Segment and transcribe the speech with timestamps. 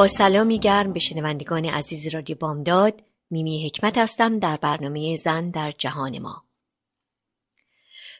[0.00, 5.72] با سلامی گرم به شنوندگان عزیز رادیو بامداد میمی حکمت هستم در برنامه زن در
[5.78, 6.44] جهان ما.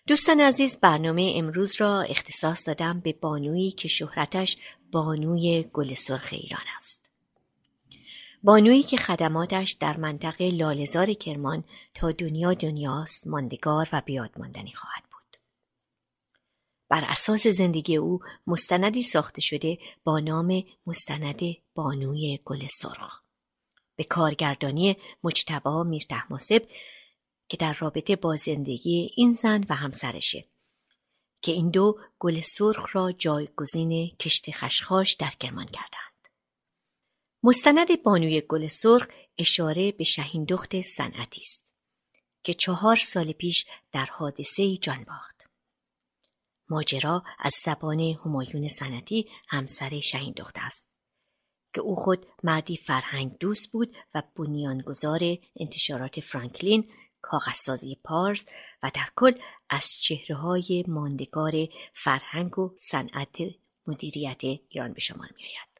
[0.06, 4.56] دوستان عزیز برنامه امروز را اختصاص دادم به بانویی که شهرتش
[4.92, 7.10] بانوی گل سرخ ایران است.
[8.42, 15.09] بانویی که خدماتش در منطقه لالزار کرمان تا دنیا دنیاست ماندگار و بیاد ماندنی خواهد
[16.90, 21.40] بر اساس زندگی او مستندی ساخته شده با نام مستند
[21.74, 23.22] بانوی گل سرخ
[23.96, 26.06] به کارگردانی مجتبا میر
[27.48, 30.44] که در رابطه با زندگی این زن و همسرشه
[31.42, 36.28] که این دو گل سرخ را جایگزین کشت خشخاش در کرمان کردند.
[37.42, 41.72] مستند بانوی گل سرخ اشاره به شهین دخت صنعتی است
[42.42, 45.39] که چهار سال پیش در حادثه جان باخت.
[46.70, 50.88] ماجرا از زبان همایون سنتی همسر شهین دخته است
[51.74, 55.20] که او خود مردی فرهنگ دوست بود و بنیانگذار
[55.56, 56.88] انتشارات فرانکلین
[57.22, 58.46] کاغذسازی پارس
[58.82, 59.32] و در کل
[59.70, 61.52] از چهره های ماندگار
[61.94, 63.38] فرهنگ و صنعت
[63.86, 65.70] مدیریت ایران به شمار می آید.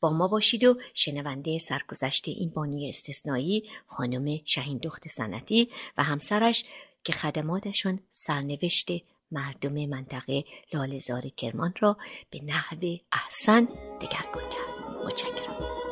[0.00, 6.64] با ما باشید و شنونده سرگذشت این بانوی استثنایی خانم شهین دخت صنعتی و همسرش
[7.04, 8.90] که خدماتشان سرنوشت
[9.32, 11.96] مردم منطقه لالزار کرمان را
[12.30, 13.64] به نحو احسن
[14.00, 15.04] دگرگون کرد.
[15.06, 15.89] متشکرم.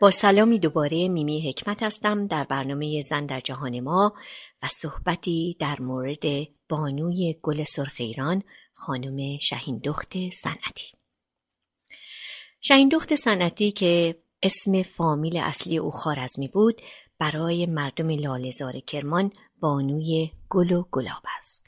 [0.00, 4.14] با سلامی دوباره میمی حکمت هستم در برنامه زن در جهان ما
[4.62, 6.24] و صحبتی در مورد
[6.68, 8.42] بانوی گل سرخ ایران
[8.74, 10.86] خانم شهین دخت صنعتی.
[12.60, 16.82] شهین دخت صنعتی که اسم فامیل اصلی او خارزمی بود
[17.18, 21.66] برای مردم لالزار کرمان بانوی گل و گلاب است.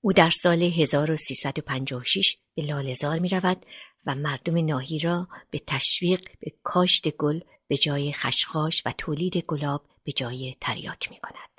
[0.00, 3.66] او در سال 1356 به لالزار می رود
[4.06, 9.86] و مردم ناهی را به تشویق به کاشت گل به جای خشخاش و تولید گلاب
[10.04, 11.50] به جای تریاک می کند.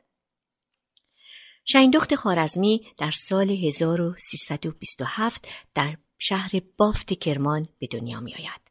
[1.65, 8.61] شهیندخت خارزمی در سال 1327 در شهر بافت کرمان به دنیا می آید.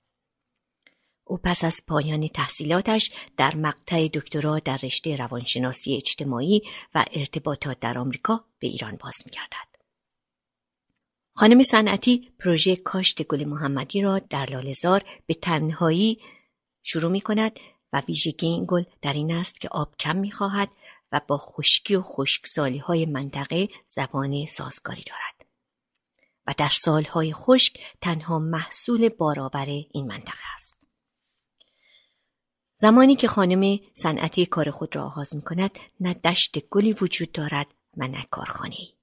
[1.24, 6.62] او پس از پایان تحصیلاتش در مقطع دکترا در رشته روانشناسی اجتماعی
[6.94, 9.69] و ارتباطات در آمریکا به ایران باز می گردد.
[11.40, 16.20] خانم صنعتی پروژه کاشت گل محمدی را در لالزار به تنهایی
[16.82, 17.60] شروع می کند
[17.92, 20.68] و ویژگی این گل در این است که آب کم می خواهد
[21.12, 25.50] و با خشکی و خشکسالی های منطقه زبان سازگاری دارد
[26.46, 30.86] و در سالهای خشک تنها محصول بارآور این منطقه است.
[32.76, 35.70] زمانی که خانم صنعتی کار خود را آغاز می کند
[36.00, 38.99] نه دشت گلی وجود دارد و نه کارخانه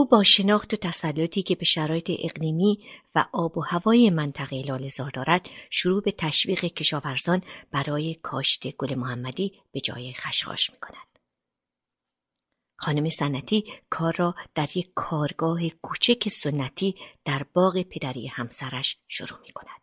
[0.00, 2.78] او با شناخت و تسلطی که به شرایط اقلیمی
[3.14, 7.42] و آب و هوای منطقه لالزار دارد شروع به تشویق کشاورزان
[7.72, 11.18] برای کاشت گل محمدی به جای خشخاش می کند.
[12.76, 16.94] خانم سنتی کار را در یک کارگاه کوچک سنتی
[17.24, 19.80] در باغ پدری همسرش شروع می کند.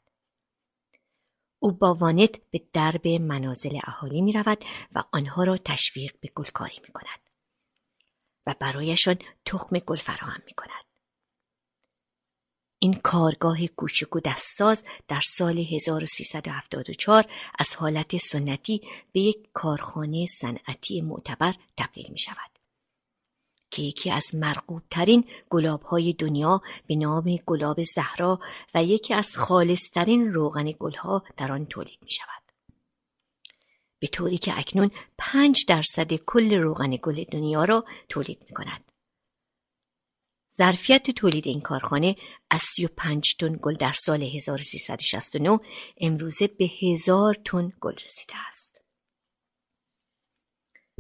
[1.59, 4.65] او با وانت به درب منازل اهالی می رود
[4.95, 7.26] و آنها را تشویق به گلکاری می کند
[8.47, 10.87] و برایشان تخم گل فراهم می کند.
[12.79, 17.25] این کارگاه کوچک و دستساز در سال 1374
[17.59, 22.51] از حالت سنتی به یک کارخانه صنعتی معتبر تبدیل می شود.
[23.71, 28.39] که یکی از مرغوب ترین گلاب های دنیا به نام گلاب زهرا
[28.73, 32.46] و یکی از خالص ترین روغن گلها در آن تولید می شود.
[33.99, 38.91] به طوری که اکنون پنج درصد کل روغن گل دنیا را تولید می کند.
[40.57, 42.15] ظرفیت تولید این کارخانه
[42.49, 45.59] از 35 تن گل در سال 1369
[45.97, 48.81] امروزه به هزار تن گل رسیده است.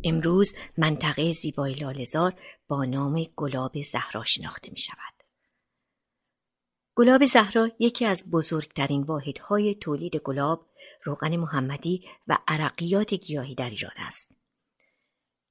[0.03, 2.33] امروز منطقه زیبای لالزار
[2.67, 5.23] با نام گلاب زهرا شناخته می شود.
[6.95, 10.69] گلاب زهرا یکی از بزرگترین واحدهای تولید گلاب،
[11.07, 14.31] روغن محمدی و عرقیات گیاهی در ایران است.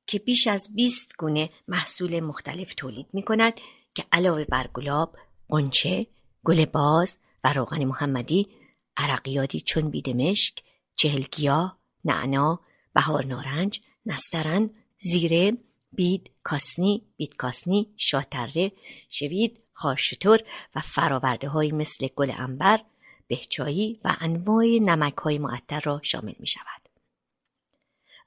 [0.06, 3.60] که بیش از 20 گونه محصول مختلف تولید می کند
[3.94, 5.16] که علاوه بر گلاب،
[5.48, 6.06] قنچه،
[6.44, 8.48] گل باز و روغن محمدی
[8.96, 10.62] عرقیاتی چون بیدمشک،
[10.96, 12.60] چهلگیاه، نعنا،
[12.94, 15.52] بهار نارنج، نسترن، زیره،
[15.92, 18.72] بید کاسنی، بید کاسنی، شاتره،
[19.10, 20.40] شوید، خارشتور
[20.74, 22.80] و فراورده های مثل گل انبر،
[23.28, 26.86] بهچایی و انواع نمک های معطر را شامل می شود.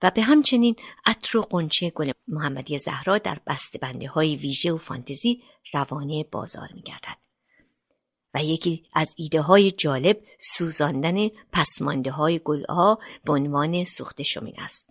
[0.01, 0.75] و به همچنین
[1.05, 3.37] عطر و قنچه گل محمدی زهرا در
[3.81, 5.43] بنده های ویژه و فانتزی
[5.73, 7.17] روانه بازار می گردد.
[8.33, 14.89] و یکی از ایده های جالب سوزاندن پسمانده های گلها به عنوان سوخت شومین است.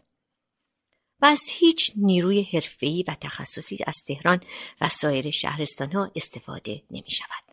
[1.20, 4.40] و از هیچ نیروی حرفه‌ای و تخصصی از تهران
[4.81, 5.31] و سایر
[5.93, 7.48] ها استفاده نمی شود.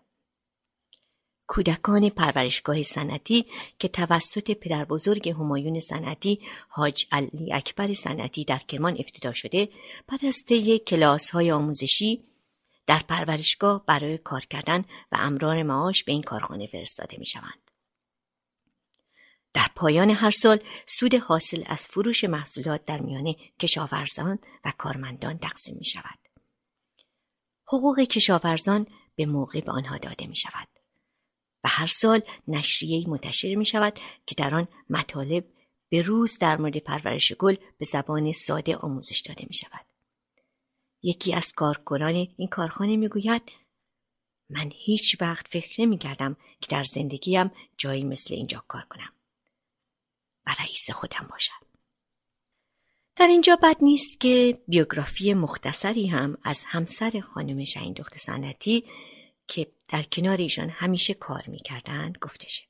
[1.47, 3.45] کودکان پرورشگاه سنتی
[3.79, 6.39] که توسط پدر بزرگ همایون سنتی
[6.69, 9.69] حاج علی اکبر سنتی در کرمان افتتاح شده
[10.07, 12.23] بعد از طی کلاس های آموزشی
[12.87, 17.71] در پرورشگاه برای کار کردن و امرار معاش به این کارخانه فرستاده می شوند.
[19.53, 25.77] در پایان هر سال سود حاصل از فروش محصولات در میان کشاورزان و کارمندان تقسیم
[25.79, 26.19] می شود.
[27.67, 30.74] حقوق کشاورزان به موقع به آنها داده می شود
[31.65, 35.45] و هر سال نشریه منتشر می شود که در آن مطالب
[35.89, 39.85] به روز در مورد پرورش گل به زبان ساده آموزش داده می شود.
[41.03, 43.51] یکی از کارکنان این کارخانه می گوید
[44.49, 49.13] من هیچ وقت فکر نمی کردم که در زندگیم جایی مثل اینجا کار کنم.
[50.45, 51.65] و رئیس خودم باشم.
[53.15, 58.83] در اینجا بد نیست که بیوگرافی مختصری هم از همسر خانم شهین دخت سنتی
[59.87, 62.65] در کنار ایشان همیشه کار می‌کردند گفته شد.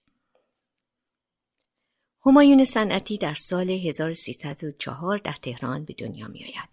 [2.26, 6.70] همایون صنعتی در سال 1304 در تهران به دنیا می آید.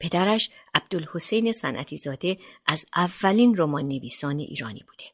[0.00, 5.04] پدرش عبدالحسین صنعتی زاده از اولین رمان نویسان ایرانی بوده.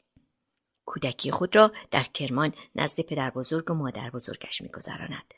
[0.86, 5.34] کودکی خود را در کرمان نزد پدر بزرگ و مادر بزرگش میگذراند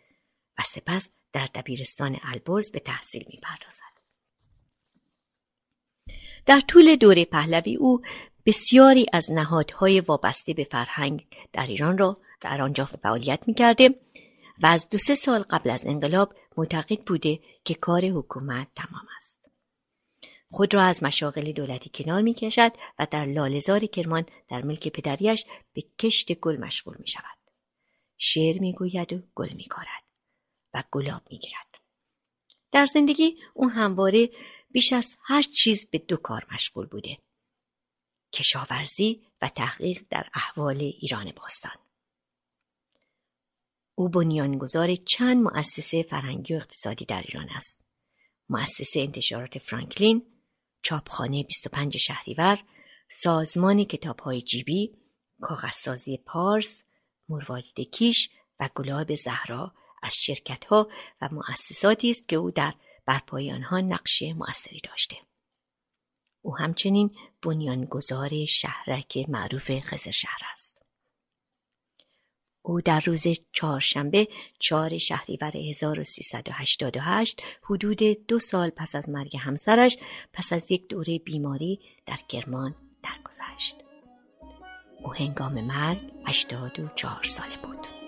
[0.58, 3.96] و سپس در دبیرستان البرز به تحصیل می‌پردازد.
[6.46, 8.02] در طول دوره پهلوی او
[8.46, 13.88] بسیاری از نهادهای وابسته به فرهنگ در ایران را در آنجا فعالیت می‌کرده
[14.62, 19.40] و از دو سه سال قبل از انقلاب معتقد بوده که کار حکومت تمام است.
[20.50, 25.44] خود را از مشاغل دولتی کنار می کشد و در لالزار کرمان در ملک پدریش
[25.72, 27.38] به کشت گل مشغول می شود.
[28.18, 30.02] شعر می گوید و گل می کارد
[30.74, 31.78] و گلاب می گیرد.
[32.72, 34.30] در زندگی او همواره
[34.70, 37.18] بیش از هر چیز به دو کار مشغول بوده.
[38.36, 41.76] کشاورزی و تحقیق در احوال ایران باستان.
[43.94, 47.84] او بنیانگذار چند مؤسسه فرهنگی و اقتصادی در ایران است.
[48.48, 50.22] مؤسسه انتشارات فرانکلین،
[50.82, 52.64] چاپخانه 25 شهریور،
[53.10, 54.96] سازمان کتابهای جیبی،
[55.40, 56.84] کاغذسازی پارس،
[57.28, 60.88] مروارید کیش و گلاب زهرا از شرکتها
[61.20, 62.74] و مؤسساتی است که او در
[63.06, 65.16] برپای آنها نقش مؤثری داشته.
[66.46, 67.10] او همچنین
[67.42, 69.70] بنیانگذار شهرک معروف
[70.10, 70.82] شهر است.
[72.62, 79.98] او در روز چهارشنبه چهار شهریور 1388 حدود دو سال پس از مرگ همسرش
[80.32, 83.76] پس از یک دوره بیماری در کرمان درگذشت.
[85.04, 88.05] او هنگام مرگ 84 ساله بود.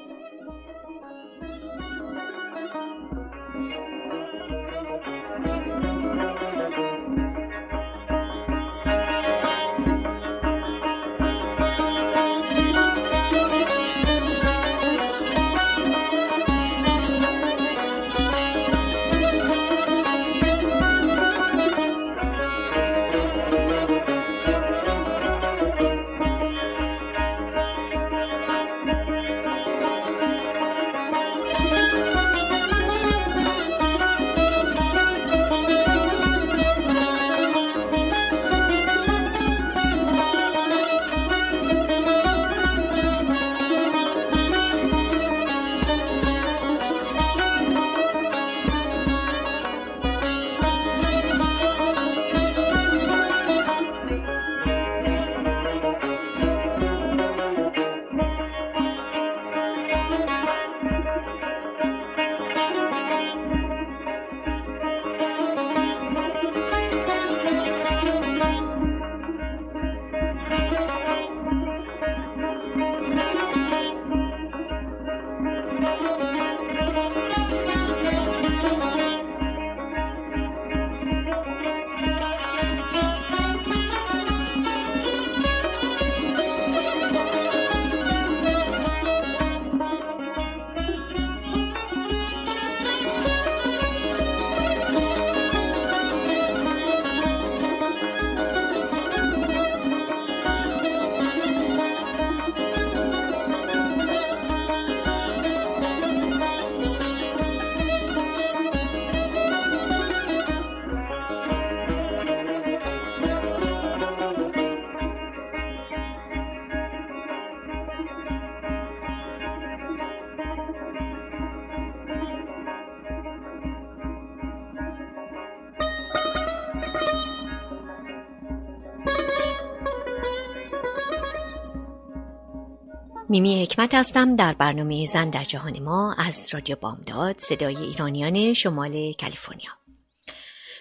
[133.31, 139.13] میمی حکمت هستم در برنامه زن در جهان ما از رادیو بامداد صدای ایرانیان شمال
[139.13, 139.71] کالیفرنیا.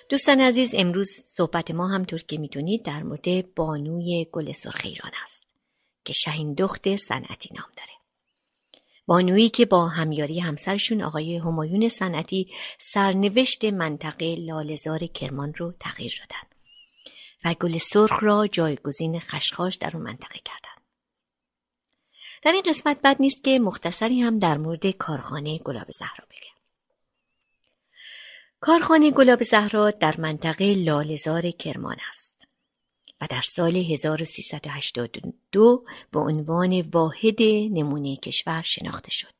[0.09, 5.47] دوستان عزیز امروز صحبت ما همطور که می‌دونید در مورد بانوی گل سرخ ایران است
[6.05, 7.89] که شهین دخت صنعتی نام داره.
[9.05, 16.47] بانویی که با همیاری همسرشون آقای همایون صنعتی سرنوشت منطقه لالزار کرمان رو تغییر دادن
[17.45, 20.76] و گل سرخ را جایگزین خشخاش در اون منطقه کردن.
[22.47, 26.61] در این قسمت بد نیست که مختصری هم در مورد کارخانه گلاب زهرا بگم.
[28.59, 32.47] کارخانه گلاب زهرا در منطقه لالزار کرمان است
[33.21, 39.33] و در سال 1382 به عنوان واحد نمونه کشور شناخته شد.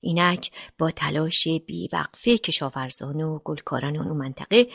[0.00, 4.66] اینک با تلاش بیوقفه کشاورزان و گلکاران اون منطقه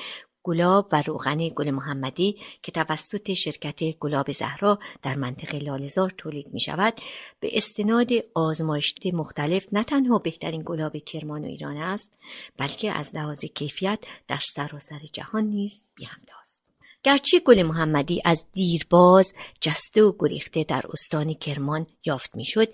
[0.43, 6.61] گلاب و روغن گل محمدی که توسط شرکت گلاب زهرا در منطقه لالزار تولید می
[6.61, 6.93] شود
[7.39, 12.17] به استناد آزمایشات مختلف نه تنها بهترین گلاب کرمان و ایران است
[12.57, 16.63] بلکه از لحاظ کیفیت در سراسر جهان نیز بیانداست
[17.03, 22.67] گرچه گل محمدی از دیرباز جسته و گریخته در استان کرمان یافت می‌شد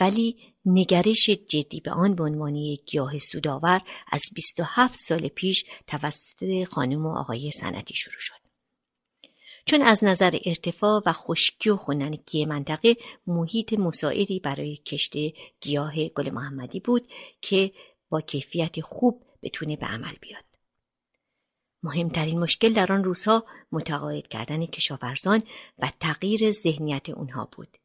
[0.00, 0.36] ولی
[0.68, 3.80] نگرش جدی به آن به عنوان یک گیاه سودآور
[4.12, 8.34] از 27 سال پیش توسط خانم و آقای سنتی شروع شد.
[9.66, 12.96] چون از نظر ارتفاع و خشکی و خننگی منطقه
[13.26, 15.12] محیط مساعدی برای کشت
[15.60, 17.08] گیاه گل محمدی بود
[17.40, 17.72] که
[18.08, 20.44] با کیفیت خوب بتونه به عمل بیاد.
[21.82, 25.42] مهمترین مشکل در آن روزها متقاعد کردن کشاورزان
[25.78, 27.78] و تغییر ذهنیت اونها بود.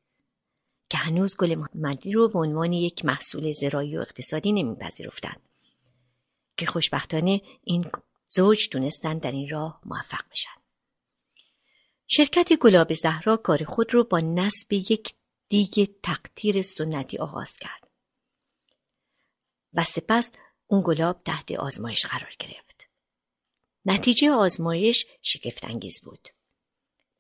[0.94, 5.42] که هنوز گل محمدی رو به عنوان یک محصول زراعی و اقتصادی نمیپذیرفتند.
[6.58, 7.86] که خوشبختانه این
[8.28, 10.62] زوج تونستن در این راه موفق بشن.
[12.08, 15.14] شرکت گلاب زهرا کار خود رو با نصب یک
[15.50, 17.88] دیگ تقطیر سنتی آغاز کرد.
[19.74, 20.32] و سپس
[20.68, 22.88] اون گلاب تحت آزمایش قرار گرفت.
[23.86, 26.30] نتیجه آزمایش شگفتانگیز بود.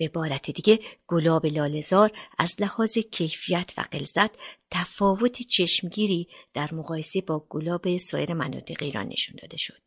[0.04, 4.32] به عبارت دیگه گلاب لالزار از لحاظ کیفیت و غلظت
[4.72, 9.82] تفاوت چشمگیری در مقایسه با گلاب سایر مناطق ایران نشون داده شد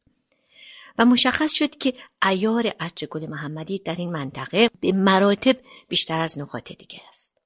[0.99, 1.95] و مشخص شد که
[2.27, 5.57] ایار عطر گل محمدی در این منطقه به مراتب
[5.89, 7.39] بیشتر از نقاط دیگه است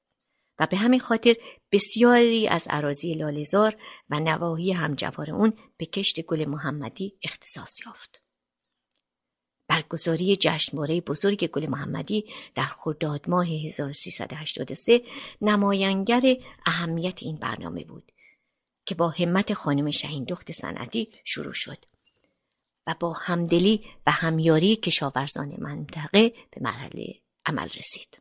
[0.59, 1.37] و به همین خاطر
[1.73, 3.77] بسیاری از عراضی لالزار
[4.11, 8.23] و نواحی همجوار اون به کشت گل محمدی اختصاص یافت.
[9.71, 12.25] برگزاری جشنواره بزرگ گل محمدی
[12.55, 15.03] در خرداد ماه 1383
[15.43, 16.37] نماینگر
[16.67, 18.13] اهمیت این برنامه بود
[18.87, 21.85] که با همت خانم شهین دخت صنعتی شروع شد
[22.87, 27.15] و با همدلی و همیاری کشاورزان منطقه به مرحله
[27.47, 28.19] عمل رسید.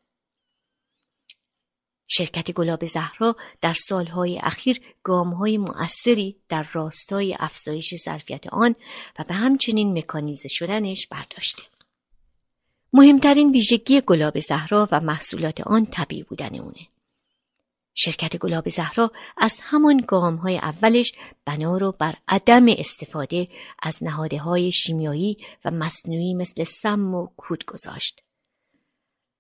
[2.12, 8.76] شرکت گلاب زهرا در سالهای اخیر گامهای مؤثری در راستای افزایش ظرفیت آن
[9.20, 11.64] و به همچنین مکانیزه شدنش برداشته.
[12.94, 16.88] مهمترین ویژگی گلاب زهرا و محصولات آن طبیعی بودن اونه.
[17.96, 21.14] شرکت گلاب زهرا از همان گام های اولش
[21.46, 23.48] بنا رو بر عدم استفاده
[23.82, 28.22] از نهاده های شیمیایی و مصنوعی مثل سم و کود گذاشت.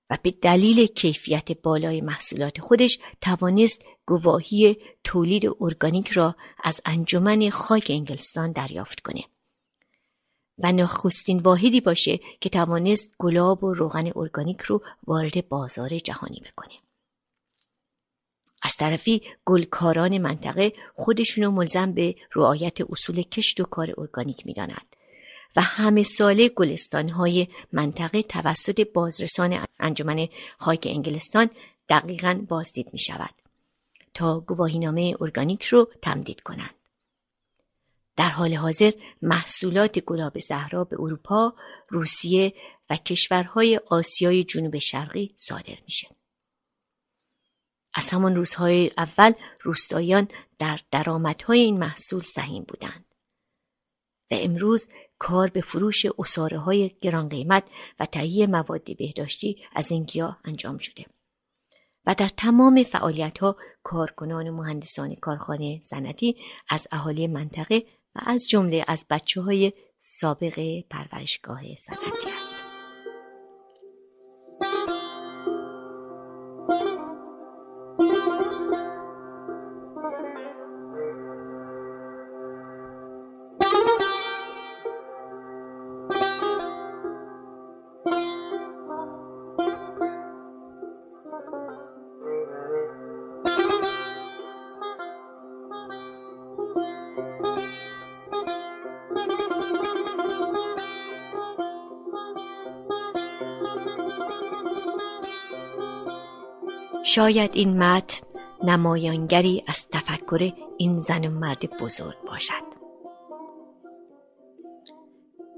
[0.10, 7.88] و به دلیل کیفیت بالای محصولات خودش توانست گواهی تولید ارگانیک را از انجمن خاک
[7.89, 9.24] انگلستان دریافت کنه.
[10.58, 16.74] و نخستین واحدی باشه که توانست گلاب و روغن ارگانیک رو وارد بازار جهانی بکنه.
[18.63, 24.96] از طرفی گلکاران منطقه خودشونو ملزم به رعایت اصول کشت و کار ارگانیک می‌دانند.
[25.56, 30.27] و همه ساله گلستان های منطقه توسط بازرسان انجمن
[30.58, 31.50] خاک انگلستان
[31.89, 33.34] دقیقا بازدید می شود
[34.13, 36.75] تا گواهینامه ارگانیک رو تمدید کنند.
[38.15, 38.91] در حال حاضر
[39.22, 41.53] محصولات گلاب زهرا به اروپا،
[41.89, 42.53] روسیه
[42.89, 46.08] و کشورهای آسیای جنوب شرقی صادر میشه.
[47.94, 50.27] از همان روزهای اول روستایان
[50.60, 53.06] در درآمدهای این محصول سهیم بودند
[54.32, 54.89] و امروز
[55.20, 57.64] کار به فروش اصاره گران قیمت
[58.00, 61.06] و تهیه مواد بهداشتی از این گیاه انجام شده.
[62.06, 66.36] و در تمام فعالیت ها کارکنان و مهندسان کارخانه صنعتی
[66.70, 67.84] از اهالی منطقه
[68.16, 70.60] و از جمله از بچه های سابق
[70.90, 72.49] پرورشگاه صنعتی.
[107.13, 108.27] شاید این متن
[108.63, 112.63] نمایانگری از تفکر این زن و مرد بزرگ باشد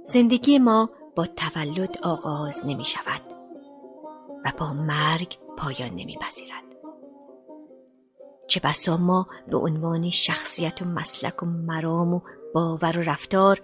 [0.06, 3.22] زندگی ما با تولد آغاز نمی شود
[4.46, 6.64] و با مرگ پایان نمی پذیرد.
[8.48, 12.22] چه بسا ما به عنوان شخصیت و مسلک و مرام و
[12.54, 13.62] باور و رفتار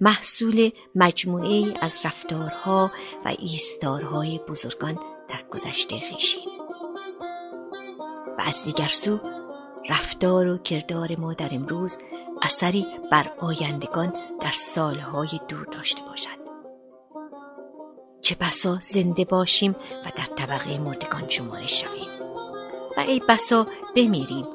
[0.00, 2.90] محصول مجموعه از رفتارها
[3.24, 4.98] و ایستارهای بزرگان
[5.28, 6.49] در گذشته خیشیم
[8.40, 9.20] و از دیگر سو
[9.88, 11.98] رفتار و کردار ما در امروز
[12.42, 16.40] اثری بر آیندگان در سالهای دور داشته باشد.
[18.22, 19.76] چه بسا زنده باشیم
[20.06, 22.30] و در طبقه مردگان شمارش شویم.
[22.96, 24.46] و ای بسا بمیریم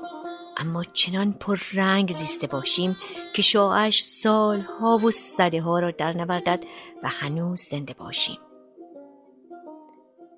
[0.58, 2.98] اما چنان پر رنگ زیسته باشیم
[3.34, 6.64] که شاعش سالها و صده ها را در نوردد
[7.04, 8.38] و هنوز زنده باشیم.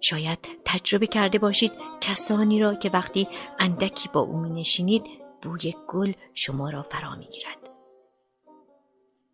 [0.02, 3.28] شاید تجربه کرده باشید کسانی را که وقتی
[3.60, 5.08] اندکی با او می نشینید
[5.42, 7.70] بوی گل شما را فرا می گیرد.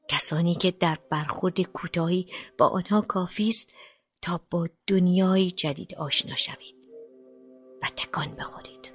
[0.08, 3.70] کسانی که در برخورد کوتاهی با آنها کافی است
[4.22, 6.76] تا با دنیای جدید آشنا شوید
[7.82, 8.92] و تکان بخورید.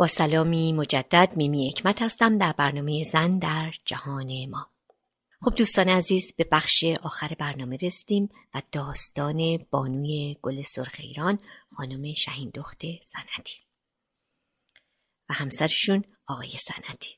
[0.00, 4.66] با سلامی مجدد میمی حکمت هستم در برنامه زن در جهان ما.
[5.42, 11.38] خب دوستان عزیز به بخش آخر برنامه رسیدیم و داستان بانوی گل سرخ ایران
[11.76, 13.58] خانم شهین دخت سنتی
[15.28, 17.08] و همسرشون آقای سنتی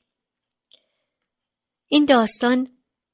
[1.87, 2.67] این داستان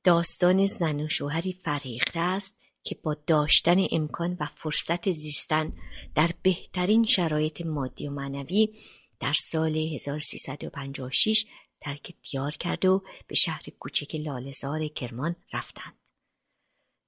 [0.03, 5.73] داستان زن و شوهری فریخته است که با داشتن امکان و فرصت زیستن
[6.15, 8.79] در بهترین شرایط مادی و معنوی
[9.19, 11.45] در سال 1356
[11.81, 15.99] ترک دیار کرد و به شهر کوچک لالزار کرمان رفتند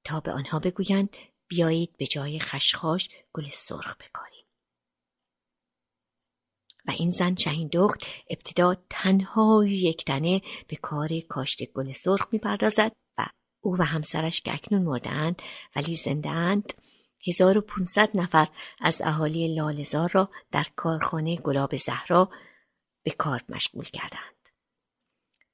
[0.03, 4.45] تا به آنها بگویند بیایید به جای خشخاش گل سرخ بکاریم
[6.85, 12.91] و این زن شهین دخت ابتدا تنها یک تنه به کار کاشت گل سرخ می‌پردازد
[13.17, 13.25] و
[13.61, 15.41] او و همسرش که اکنون مردهاند
[15.75, 16.73] ولی زنده اند
[17.27, 18.47] 1500 نفر
[18.79, 22.29] از اهالی لالزار را در کارخانه گلاب زهرا
[23.03, 24.30] به کار مشغول کردند.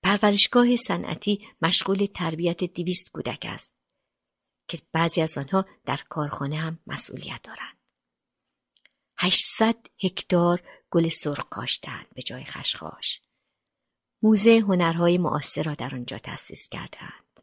[0.08, 3.74] پرورشگاه صنعتی مشغول تربیت دویست کودک است
[4.68, 7.78] که بعضی از آنها در کارخانه هم مسئولیت دارند.
[9.18, 13.22] 800 هکتار گل سرخ کاشتند به جای خشخاش.
[14.24, 17.42] موزه هنرهای معاصر را در آنجا تأسیس کردند.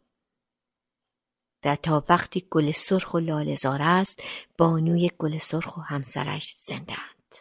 [1.64, 4.22] و تا وقتی گل سرخ و لالزار است
[4.58, 7.34] بانوی گل سرخ و همسرش زندند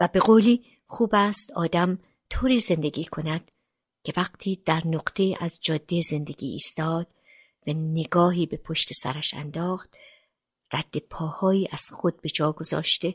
[0.00, 1.98] و به قولی خوب است آدم
[2.32, 3.50] طوری زندگی کند
[4.04, 7.06] که وقتی در نقطه از جاده زندگی ایستاد
[7.66, 9.96] و نگاهی به پشت سرش انداخت
[10.72, 13.14] رد پاهایی از خود به جا گذاشته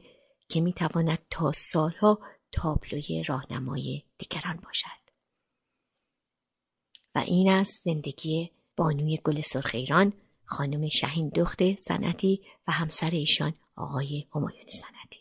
[0.50, 2.20] که می‌تواند تا سالها
[2.52, 5.08] تابلوی راهنمای دیگران باشد.
[7.16, 10.14] و این است زندگی بانوی گل سرخ ایران
[10.46, 15.20] خانم شهین دخت صنعتی و همسر ایشان آقای همایون صنعتی.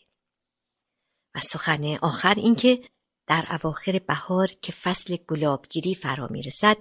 [1.35, 2.89] و سخن آخر اینکه
[3.27, 6.77] در اواخر بهار که فصل گلابگیری فرا می‌رسد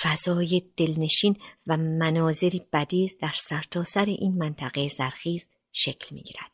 [0.00, 6.50] فضای دلنشین و مناظری بدیز در سرتاسر سر این منطقه زرخیز شکل می‌گیرد.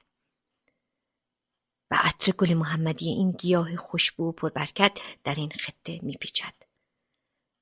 [1.91, 6.55] و عطر گل محمدی این گیاه خوشبو و پربرکت در این خطه میپیچد.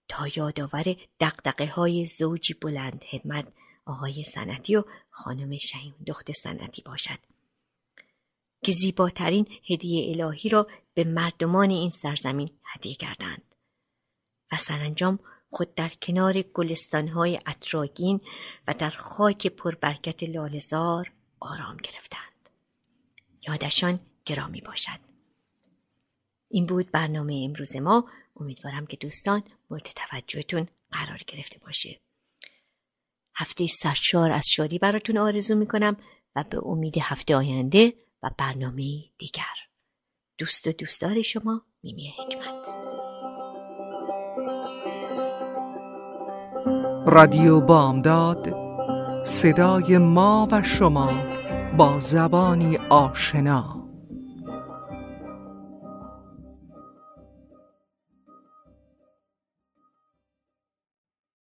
[0.09, 3.53] تا یادآور دقدقه های زوجی بلند حدمت
[3.87, 7.19] آقای سنتی و خانم شهیم دخت سنتی باشد.
[8.65, 13.43] که زیباترین هدیه الهی را به مردمان این سرزمین هدیه کردند.
[14.53, 15.19] و سرانجام
[15.51, 18.21] خود در کنار گلستانهای اطراگین
[18.69, 22.49] و در خاک پربرکت لالزار آرام گرفتند.
[23.49, 25.01] یادشان گرامی باشد.
[26.49, 28.09] این بود برنامه امروز ما.
[28.37, 32.01] امیدوارم که دوستان مورد توجهتون قرار گرفته باشه.
[33.35, 35.97] هفته سرشار از شادی براتون آرزو می‌کنم
[36.37, 39.57] و به امید هفته آینده و برنامه دیگر.
[40.39, 42.69] دوست و دوستدار شما میمی حکمت.
[47.07, 48.55] رادیو بامداد
[49.27, 51.13] صدای ما و شما
[51.77, 53.74] با زبانی آشنا.